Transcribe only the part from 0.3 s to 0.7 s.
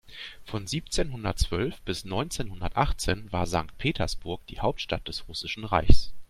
Von